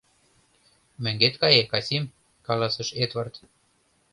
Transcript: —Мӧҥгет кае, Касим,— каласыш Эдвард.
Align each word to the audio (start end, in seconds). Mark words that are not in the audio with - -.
—Мӧҥгет 1.03 1.35
кае, 1.41 1.63
Касим,— 1.71 2.03
каласыш 2.47 2.89
Эдвард. 3.03 3.33